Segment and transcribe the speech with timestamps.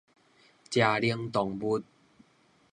[0.71, 1.83] 食奶動物